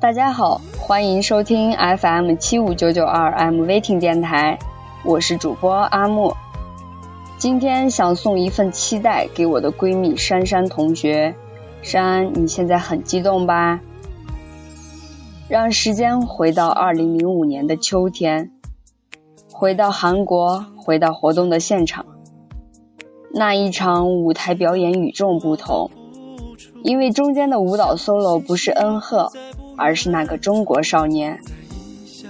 [0.00, 4.58] 大家好，欢迎收听 FM 七五九九二 M Waiting 电台，
[5.04, 6.34] 我是主播阿木。
[7.36, 11.34] 今天想送一份期待给我的闺蜜珊珊同学。
[11.82, 13.80] 珊，你现在很激动吧？
[15.48, 18.50] 让时间回到二零零五年的秋天，
[19.52, 22.06] 回到韩国，回到活动的现场。
[23.34, 25.90] 那一场舞台表演与众不同，
[26.82, 29.30] 因为中间的舞蹈 solo 不是恩赫。
[29.80, 31.40] 而是那个中国少年。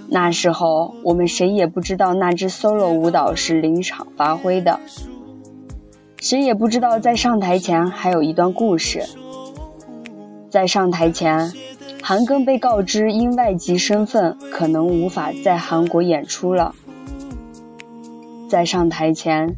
[0.09, 4.81] 那时候我们谁也不知道那支 solo 舞蹈是临场发挥的，
[6.21, 9.05] 谁也不知道在上台前还有一段故事。
[10.49, 11.53] 在上台前，
[12.03, 16.75] 韩庚被告知因外籍身份可能无法在韩国演出了。
[18.48, 19.57] 在上台前，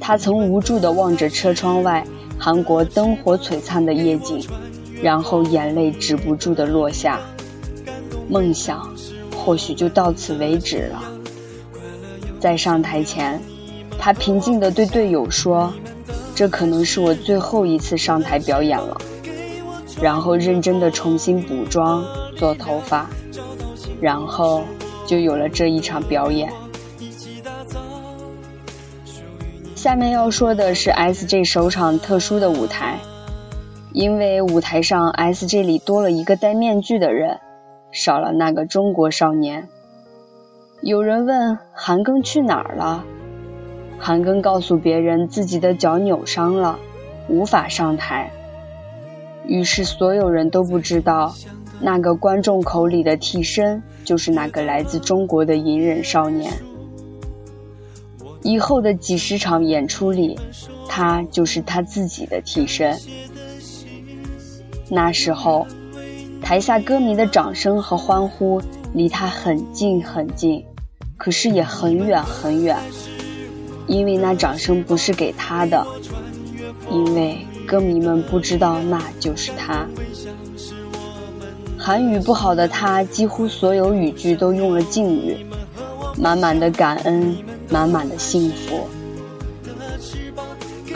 [0.00, 2.04] 他曾无助地望着车窗外
[2.38, 4.44] 韩国灯火璀璨的夜景，
[5.02, 7.20] 然后眼泪止不住的落下。
[8.28, 8.94] 梦想
[9.36, 11.02] 或许就到此为止了。
[12.40, 13.40] 在上台前，
[13.98, 15.72] 他平静地对队友说
[16.34, 19.00] ：“这可能是我最后一次上台表演了。”
[20.00, 22.04] 然后认真地重新补妆、
[22.36, 23.08] 做头发，
[24.00, 24.64] 然后
[25.06, 26.50] 就有了这一场表演。
[29.76, 32.98] 下面要说的是 S.J 首场特殊的舞台，
[33.92, 37.38] 因为舞台上 S.J 里多了一个戴面具的人。
[37.94, 39.68] 少了那个中国少年。
[40.80, 43.04] 有人问韩庚去哪儿了，
[43.98, 46.78] 韩庚告诉别人自己的脚扭伤了，
[47.28, 48.32] 无法上台。
[49.46, 51.34] 于是所有人都不知道，
[51.82, 56.50] 那个观众口里的替身就是那个来自中国的隐忍少年。
[58.40, 60.40] 以后的几十场演出里，
[60.88, 62.96] 他就是他自己的替身。
[64.92, 65.66] 那时候。
[66.44, 68.60] 台下歌迷的掌声和欢呼
[68.92, 70.62] 离他很近很近，
[71.16, 72.76] 可是也很远很远，
[73.86, 75.86] 因为那掌声不是给他的，
[76.90, 79.86] 因为歌迷们不知道那就是他。
[81.78, 85.46] 韩语不好的他，几乎所有语句都用了敬语，
[86.18, 87.36] 满满的感恩，
[87.70, 88.88] 满满的幸福。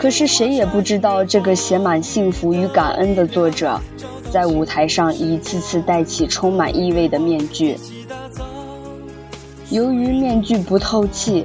[0.07, 3.81] 可是谁也不知道，这个写满幸福与感恩的作者。
[4.31, 7.77] 在舞台上一次次戴起充满意味的面具，
[9.69, 11.45] 由于面具不透气，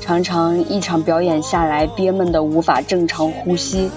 [0.00, 3.90] 常常一场表演下来憋闷的无法正常呼吸。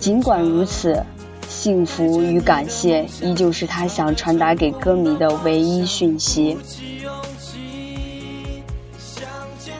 [0.00, 1.04] 尽管如此，
[1.50, 6.56] 幸福与感谢依旧是他想传达给歌迷的唯一讯息。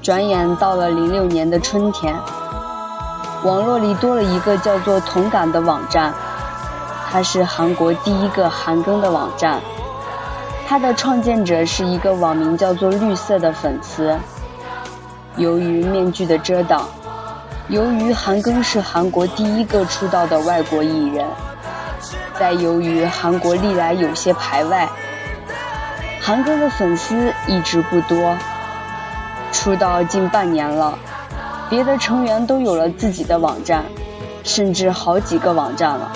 [0.03, 2.15] 转眼到了零六年的春天，
[3.45, 6.13] 网络里多了一个叫做“同感”的网站。
[7.11, 9.61] 它是韩国第一个韩庚的网站，
[10.67, 14.19] 它的创建者是一个网名叫做“绿色”的粉丝。
[15.37, 16.87] 由于面具的遮挡，
[17.69, 21.25] 由于韩庚是韩国第一个出道的外国艺人，
[22.39, 24.89] 再由于韩国历来有些排外，
[26.21, 28.37] 韩庚的粉丝一直不多。
[29.51, 30.99] 出道近半年了，
[31.71, 33.85] 别的成员都有了自己的网站，
[34.43, 36.13] 甚至好几个网站了。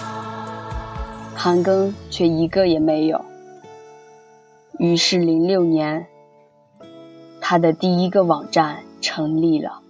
[1.34, 3.24] 韩庚却一个也没有。
[4.78, 6.06] 于是，零六年，
[7.40, 9.80] 他的第一个网站成立了。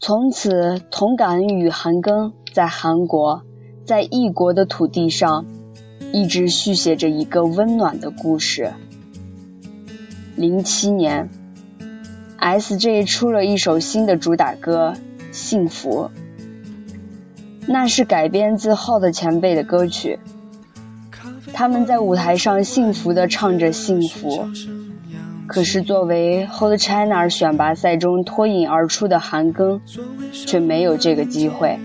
[0.00, 3.42] 从此，同感与韩庚在韩国，
[3.84, 5.46] 在异国的土地上，
[6.12, 8.72] 一直续写着一个温暖的故事。
[10.34, 11.30] 零七年
[12.38, 14.94] ，S.J 出了一首新的主打歌
[15.32, 16.10] 《幸福》。
[17.68, 20.18] 那是改编自 Hot 前辈的歌曲，
[21.52, 24.48] 他们在舞台上幸福地唱着幸福。
[25.48, 29.80] 可是作为 Hot China 选拔赛中脱颖而出的韩庚，
[30.32, 31.78] 却没有这个机会。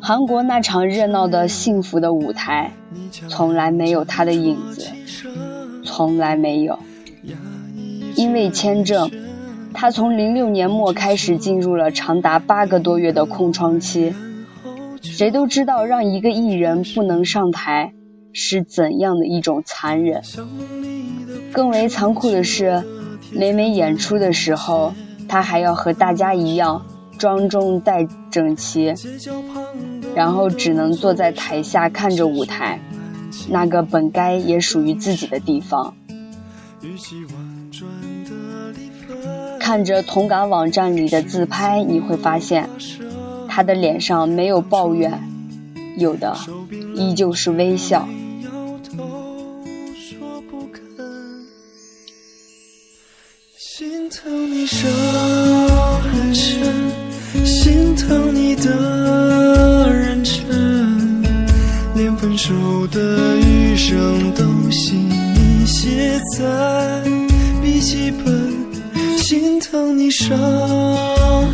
[0.00, 2.72] 韩国那场热闹的幸福的舞台，
[3.28, 4.86] 从来没有他的影子，
[5.84, 6.78] 从来没有，
[8.20, 9.10] 因为签证。
[9.72, 14.14] 他从零六年末开始进入了长达八个多月的空窗期。
[15.00, 17.94] 谁都知道，让一个艺人不能上台
[18.34, 20.20] 是怎样的一种残忍。
[21.50, 22.84] 更为残酷的是，
[23.32, 24.92] 每每演出的时候，
[25.26, 26.84] 他还要和大家一样
[27.16, 28.92] 庄重带整齐，
[30.14, 32.80] 然后只能坐在台下看着舞台，
[33.48, 35.94] 那个本该也属于自己的地方。
[39.70, 42.68] 看着同感网站里的自拍，你会发现，
[43.48, 45.22] 他的脸上没有抱怨，
[45.96, 46.36] 有的
[46.96, 48.08] 依旧是微笑。
[53.56, 54.90] 心疼你伤
[56.00, 61.22] 很深，心疼你的认真，
[61.94, 62.52] 连分手
[62.88, 67.04] 的余生都心你写在
[67.62, 68.39] 笔记本。
[69.70, 70.36] 心疼你伤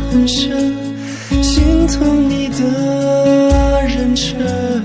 [0.09, 0.73] 很深，
[1.43, 4.83] 心疼你的认真，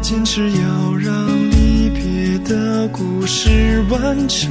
[0.00, 4.48] 坚持要让离别的故事完整。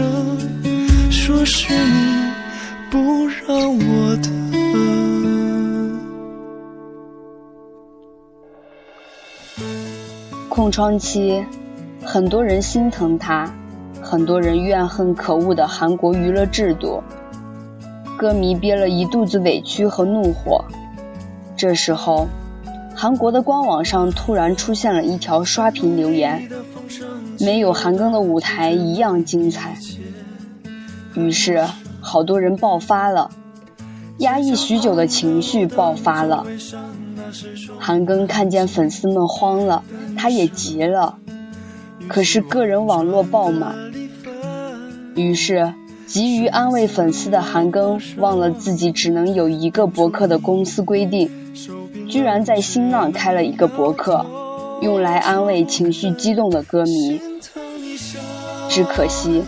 [1.10, 2.32] 说是你
[2.92, 3.00] 不
[3.48, 4.16] 让我
[10.50, 11.44] 空窗期，
[12.04, 13.52] 很多人心疼他，
[14.04, 17.02] 很多人怨恨可恶的韩国娱乐制度，
[18.22, 20.64] 歌迷憋了一肚子委屈和怒火。
[21.58, 22.28] 这时候，
[22.96, 26.48] 韩国的官网上突然出现了一条刷屏留言
[27.42, 29.76] ：“没有韩庚的舞台一样精彩。”
[31.18, 31.66] 于是，
[32.00, 33.32] 好多人爆发了，
[34.20, 36.46] 压抑许久的情绪爆发了。
[37.80, 39.84] 韩庚看见粉丝们慌了，
[40.16, 41.18] 他也急了。
[42.08, 43.76] 可是个人网络爆满，
[45.16, 45.74] 于是
[46.12, 51.32] 急于安慰粉丝的韩庚忘了自己只能有一个博客的公司规定，
[52.10, 54.26] 居然在新浪开了一个博客，
[54.82, 57.22] 用来安慰情绪激动的歌迷。
[58.68, 59.42] 只可惜。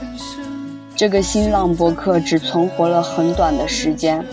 [0.95, 4.23] 这个新浪博客只存活了很短的时间，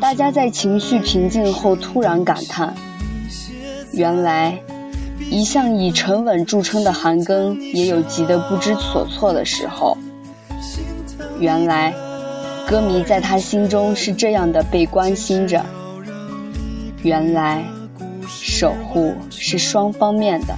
[0.00, 2.74] 大家在情绪平静后突然感叹：
[3.92, 4.58] 原来，
[5.30, 9.98] 一向以沉稳著称的韩庚也有急得不知所措的时候。
[11.40, 11.94] 原来，
[12.66, 15.64] 歌迷在他心中是这样的被关心着。
[17.02, 17.64] 原来，
[18.26, 20.54] 守护是双方面的。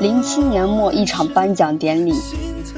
[0.00, 2.14] 零七年末一场颁奖典礼，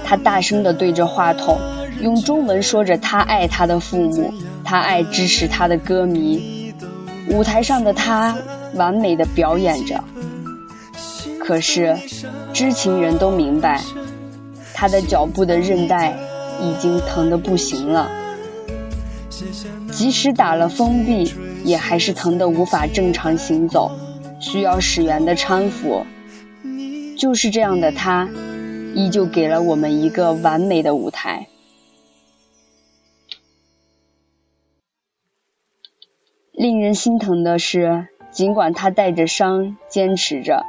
[0.05, 1.59] 他大声地对着话筒，
[2.01, 4.33] 用中文说着他爱他的父母，
[4.65, 6.75] 他爱支持他的歌迷。
[7.29, 8.37] 舞台上的他
[8.75, 10.03] 完美的表演着，
[11.39, 11.97] 可是
[12.53, 13.81] 知情人都明白，
[14.83, 16.13] 他的脚部的韧带
[16.61, 18.11] 已经疼得不行了，
[19.93, 21.33] 即使打了封闭，
[21.63, 23.93] 也还是疼得无法正常行走，
[24.41, 26.05] 需要使员的搀扶。
[27.17, 28.29] 就是这样的他，
[28.97, 31.47] 依旧给了我们一个完美的舞台。
[36.51, 40.67] 令人心疼的是，尽管他带着伤坚持着，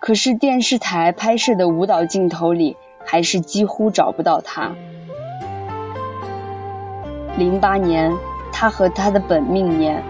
[0.00, 2.76] 可是电视台拍摄的舞蹈镜头里，
[3.06, 4.74] 还是几乎找不到他。
[7.38, 8.12] 零八年，
[8.52, 10.02] 他和他的本命年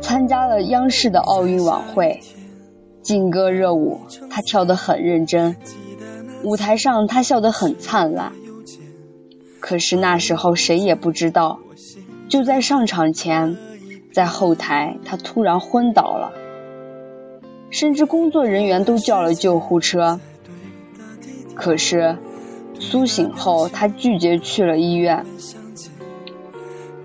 [0.00, 2.20] 参加了央视的奥运晚会。
[3.02, 4.00] 劲歌热舞，
[4.30, 5.56] 他跳得很认真。
[6.44, 8.32] 舞台上，他笑得很灿烂。
[9.58, 11.58] 可是那时候谁也不知道，
[12.28, 13.56] 就在上场前，
[14.12, 16.32] 在后台他突然昏倒了，
[17.70, 20.20] 甚至工作人员都叫了救护车。
[21.62, 22.18] 可是
[22.80, 25.24] 苏醒后，他拒绝去了医院，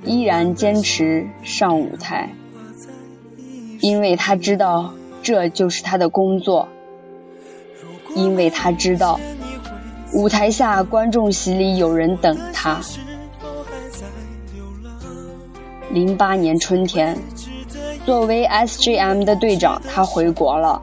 [0.04, 2.34] 依然坚持上舞台，
[3.82, 4.96] 因为他知道。
[5.22, 6.70] 这就是他的工作，
[8.16, 9.20] 因为他知道
[10.14, 12.80] 舞台下观众席里有人等他。
[15.92, 17.16] 零八年春天，
[18.06, 20.82] 作为 SJM 的队长，他回国了。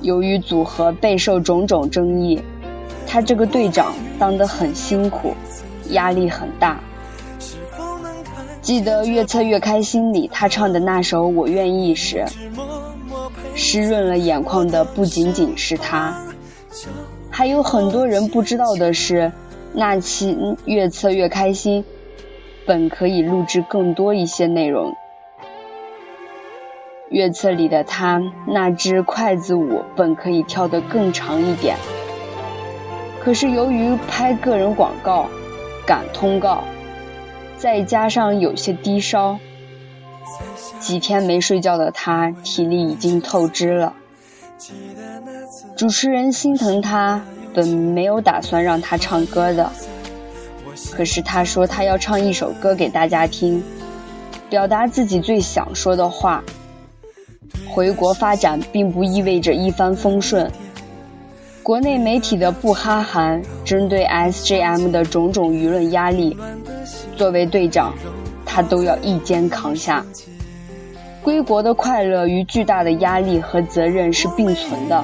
[0.00, 2.42] 由于组合备受种种争议，
[3.12, 5.34] 他这个队长当得很辛苦，
[5.90, 6.80] 压力很大。
[8.62, 12.24] 记得《越策越开心》里他唱的那首《我愿意》时。
[13.54, 16.22] 湿润了眼眶的不仅仅是他，
[17.30, 19.30] 还有很多人不知道的是，
[19.74, 21.84] 那期越测越开心，
[22.64, 24.94] 本可以录制更多一些内容。
[27.10, 31.76] 越策里的他那支筷子舞本可以跳得更长一点，
[33.24, 35.28] 可是由于拍个人广告、
[35.86, 36.64] 赶通告，
[37.56, 39.38] 再加上有些低烧。
[40.80, 43.94] 几天没睡觉的他，体力已经透支了。
[45.76, 47.22] 主持人心疼他，
[47.54, 49.70] 本没有打算让他唱歌的，
[50.90, 53.62] 可是他说他要唱一首歌给大家听，
[54.50, 56.42] 表达自己最想说的话。
[57.68, 60.50] 回国发展并不意味着一帆风顺，
[61.62, 66.36] 国内媒体的不哈韩，针对 SJM 的种种舆论压力，
[67.16, 67.94] 作为队长。
[68.44, 70.04] 他都要一肩扛下。
[71.22, 75.02] 归国的快乐与巨大的压力和责任是并存的。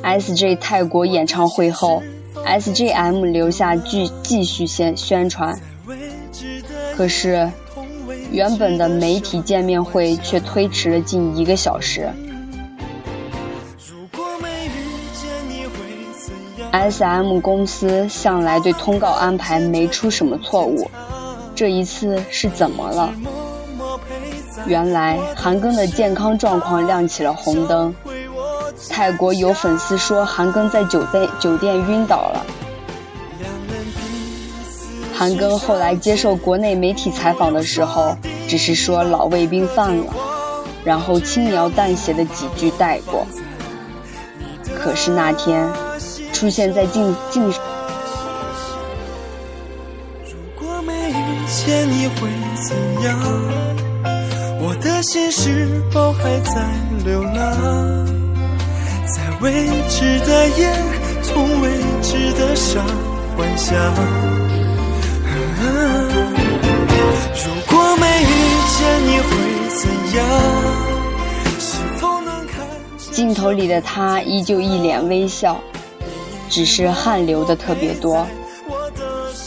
[0.00, 0.54] S.J.
[0.56, 2.02] 泰国演唱会后
[2.42, 5.60] ，S.J.M 留下继继续宣宣传，
[6.96, 7.50] 可是
[8.32, 12.08] 原本的媒体见面会却推迟了近一个小时。
[16.76, 20.90] S.M 公司向来对通告安排没出什么错误，
[21.54, 23.10] 这一次是怎么了？
[24.66, 27.94] 原来韩庚的健康状况亮起了红灯。
[28.90, 32.44] 泰国有粉丝说韩庚在酒店酒店晕倒了。
[35.14, 38.14] 韩庚后来接受国内媒体采访的时候，
[38.46, 40.12] 只是说老胃病犯了，
[40.84, 43.26] 然后轻描淡写的几句带过。
[44.74, 45.66] 可是那天
[46.36, 47.42] 出现在镜镜。
[50.26, 52.28] 如果没遇见你会
[52.68, 53.18] 怎样？
[54.60, 56.62] 我的心是否还在
[57.06, 57.34] 流浪？
[59.06, 60.70] 在未知的夜，
[61.22, 61.70] 从未
[62.02, 62.84] 知的伤
[63.34, 63.74] 幻想。
[67.32, 68.26] 如果没遇
[68.76, 69.30] 见你会
[69.70, 69.88] 怎
[70.18, 70.20] 样？
[71.58, 72.60] 是否能看
[73.10, 75.58] 镜头里的他依旧一脸微笑，
[76.48, 78.26] 只是汗流的特别多。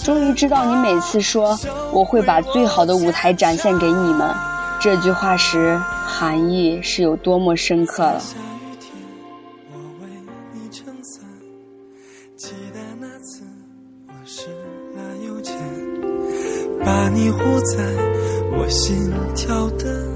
[0.04, 1.60] 终于知道你每次说
[1.92, 4.34] 我会把最好的舞台展现给你们。
[4.82, 8.22] 这句话时含义是有多么深刻了。
[16.86, 17.40] 把你护
[17.76, 17.84] 在
[18.58, 20.09] 我心跳的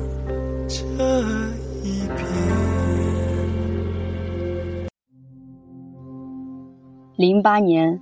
[7.24, 8.02] 零八年，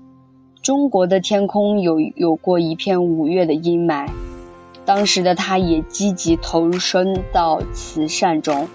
[0.63, 4.09] 中国的天空有有过一片五月的阴霾。
[4.83, 8.67] 当时的他也积极投身到慈善中。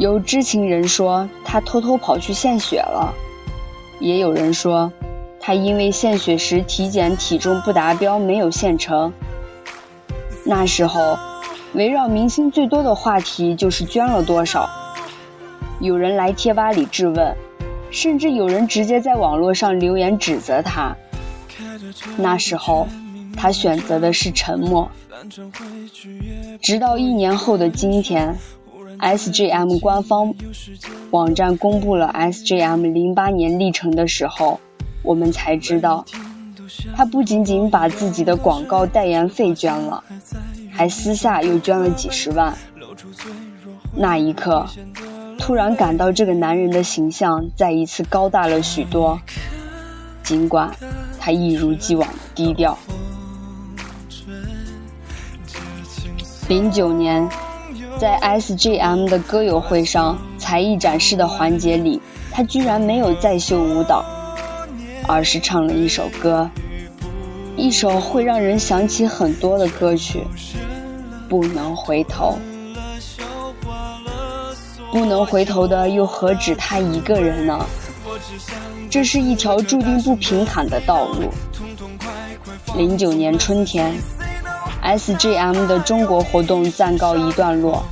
[0.00, 3.14] 有知情人说他偷偷跑去献血了，
[4.00, 4.92] 也有人说
[5.38, 9.12] 他因为献血时体检体重不达标没有献成。
[10.44, 11.16] 那时候，
[11.72, 14.68] 围绕明星最多的话题就是捐了多少。
[15.78, 17.36] 有人来贴吧里质问，
[17.92, 20.96] 甚至有人直接在网络上留言指责他。
[22.16, 22.88] 那时候。
[23.34, 24.90] 他选择的是沉默，
[26.60, 28.36] 直到一年后的今天
[28.98, 30.34] ，SJM 官方
[31.10, 34.60] 网站公布了 SJM 零八年历程的时候，
[35.02, 36.04] 我们才知道，
[36.94, 40.04] 他不仅仅把自己的广告代言费捐了，
[40.70, 42.54] 还私下又捐了几十万。
[43.96, 44.66] 那一刻，
[45.42, 49.20] 突然感到这个男人的形象再一次高大了许多，
[50.22, 50.70] 尽管
[51.18, 52.78] 他一如既往的低调。
[56.46, 57.28] 零九年，
[57.98, 64.04] 在 SJM 的歌友会上才艺展示的环节里，他居然没有再秀舞蹈，
[65.08, 66.48] 而是唱了一首歌，
[67.56, 70.24] 一首会让人想起很多的歌曲。
[71.28, 72.38] 不能回头，
[74.92, 77.58] 不能回头的又何止他一个人呢？
[78.90, 81.30] 这是一条注定不平坦的道路。
[82.76, 83.92] 零九年春天。
[84.84, 87.84] SJM 的中国活动暂告一段落，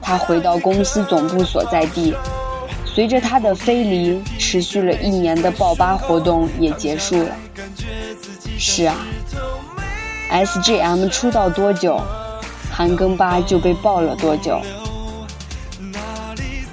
[0.00, 2.14] 他回到公司总部所在地。
[2.86, 7.30] 随着他的飞离，持续了一年的爆吧活动也结束了。
[8.58, 8.96] 是啊
[10.30, 12.00] ，SJM 出道多久，
[12.70, 14.60] 韩庚吧就被爆了多久。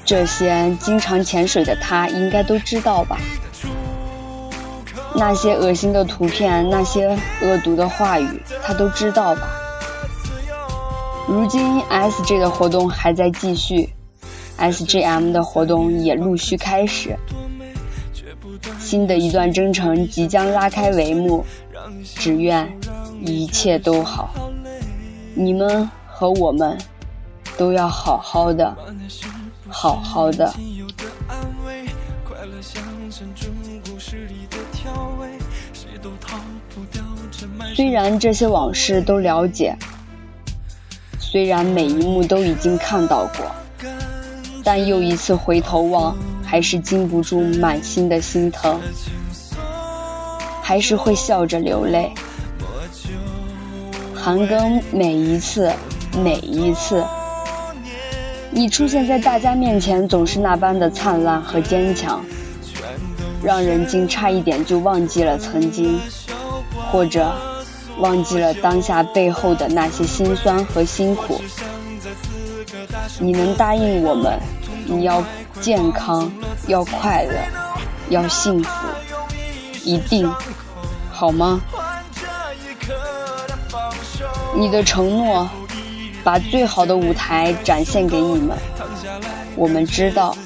[0.10, 3.20] 这些经常潜水的他应该都知道吧。
[5.14, 9.48] 那些恶心的图片，那些恶毒的话语，他都知道吧？
[11.28, 13.88] 如今 SJ 的活动还在继续
[14.58, 17.16] ，SJM 的活动也陆续开始，
[18.80, 21.46] 新的一段征程即将拉开帷幕。
[22.16, 22.68] 只愿
[23.22, 24.50] 一切都好，
[25.36, 26.76] 你们和我们
[27.60, 28.76] 都要好好的，
[29.70, 30.54] 好好的。
[37.76, 39.76] 虽然这些往事都了解，
[41.20, 43.46] 虽然每一幕都已经看到过，
[44.64, 48.80] 但又一次回头望，还是禁不住满心的心疼，
[50.62, 52.12] 还是会笑着流泪。
[54.16, 55.72] 韩庚，每一次，
[56.24, 57.06] 每一次，
[58.60, 62.22] 你出现在大家面前，总是那般的灿烂和坚强，
[63.42, 65.98] 让人竟差一点就忘记了曾经。
[66.92, 67.32] 或者
[68.00, 71.40] 忘记了当下背后的那些辛酸和辛苦。
[73.18, 74.38] 你能答应我们，
[74.86, 75.24] 你要
[75.62, 76.30] 健康，
[76.68, 77.36] 要快乐，
[78.10, 78.70] 要幸福，
[79.86, 80.30] 一定，
[81.14, 81.62] 好吗？
[84.54, 85.50] 你的承诺，
[86.30, 88.56] 把最好的舞台展现给你们。
[89.56, 90.38] 我们知道，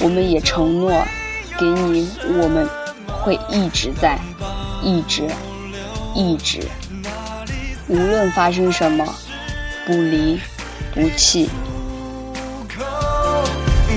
[0.00, 0.90] 我们也承诺
[1.56, 2.10] 给你，
[2.42, 2.68] 我们
[3.06, 4.18] 会一直在，
[4.82, 5.28] 一直，
[6.16, 6.66] 一直，
[7.86, 9.06] 无论发生什么，
[9.86, 10.40] 不离
[10.92, 11.48] 不弃。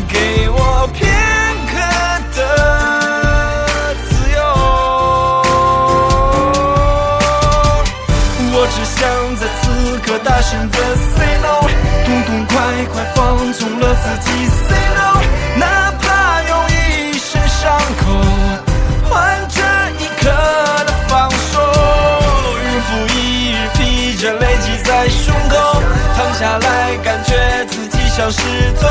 [0.07, 0.87] 给我
[9.03, 11.67] 想在此刻大声的 say no，
[12.05, 12.55] 痛痛快
[12.93, 15.19] 快放纵了自己 say no，
[15.57, 18.01] 哪怕用一身伤口
[19.09, 19.59] 换这
[19.99, 20.29] 一刻
[20.85, 21.59] 的放手，
[22.63, 25.53] 日复一日疲倦累积在胸口，
[26.15, 28.39] 躺下来感觉自己消失
[28.79, 28.87] 透。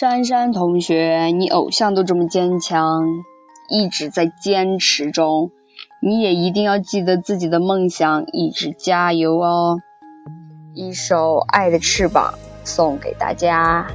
[0.00, 3.02] 珊珊同学，你偶像都这么坚强，
[3.68, 5.50] 一直在坚持中，
[6.00, 9.80] 你也一定要记得自己的梦想，一直加油哦！
[10.72, 13.88] 一首《爱的翅膀》送给大家。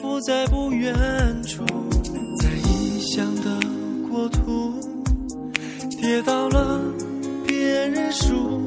[0.00, 0.94] 幸福在不远
[1.42, 1.62] 处，
[2.38, 3.60] 在异乡的
[4.08, 4.72] 国土，
[6.00, 6.80] 跌倒了
[7.46, 8.64] 别认输，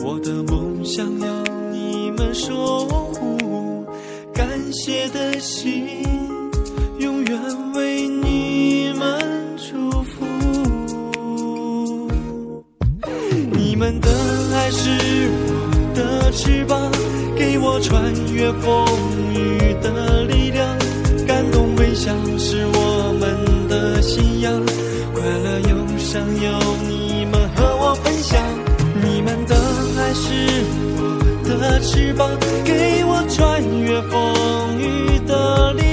[0.00, 3.86] 我的梦想要你们守护，
[4.34, 5.86] 感谢的心
[6.98, 10.26] 永远为你们祝福。
[13.52, 14.10] 你们的
[14.56, 14.90] 爱是
[15.30, 16.90] 我的翅膀，
[17.36, 18.84] 给我穿越风
[19.34, 20.78] 雨的力量。
[21.26, 24.52] 感动微笑是我们的信仰，
[25.14, 28.40] 快乐忧伤有你们和我分享。
[29.02, 29.54] 你们的
[29.98, 30.62] 爱是
[30.96, 31.00] 我
[31.48, 32.28] 的翅膀，
[32.64, 35.89] 给我穿越风雨的力量。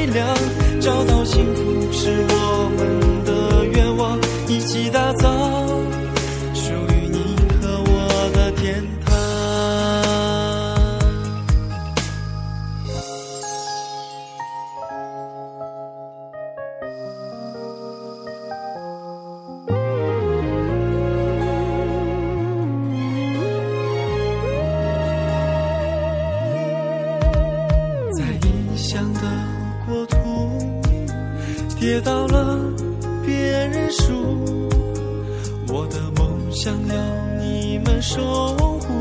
[36.67, 36.95] 想要
[37.39, 38.21] 你们守
[38.57, 38.93] 护，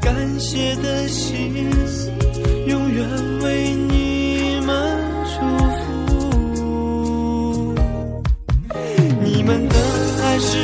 [0.00, 1.70] 感谢的心
[2.66, 3.08] 永远
[3.44, 4.98] 为你们
[5.30, 5.36] 祝
[5.78, 5.84] 福。
[9.22, 9.76] 你们的
[10.24, 10.58] 爱是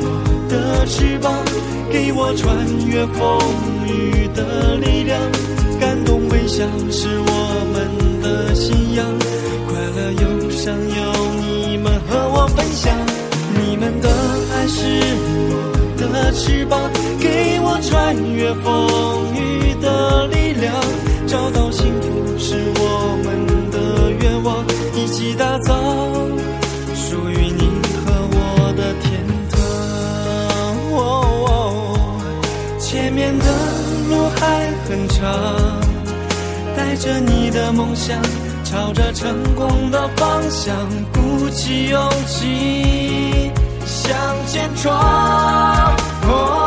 [0.00, 0.06] 我
[0.48, 1.44] 的翅膀，
[1.90, 3.38] 给我穿越风
[3.86, 5.20] 雨的力量。
[5.78, 7.30] 感动微笑是我
[7.74, 7.76] 们
[8.22, 9.04] 的信仰，
[9.68, 11.12] 快乐忧伤有
[11.42, 12.96] 你们和我分享，
[13.60, 14.08] 你们的
[14.54, 14.80] 爱是
[16.22, 16.78] 的翅膀
[17.20, 20.72] 给我穿越风雨的力量
[21.26, 25.74] 找到幸福是我们的愿望一起打造
[26.94, 27.62] 属于你
[28.04, 29.10] 和我的天
[29.50, 29.58] 堂。
[32.78, 33.44] 前面的
[34.08, 35.20] 路还很长
[36.76, 38.22] 带着你的梦想
[38.62, 43.50] 朝着成功的方向鼓起勇气
[43.84, 45.91] 向前闯。
[46.24, 46.61] Oh.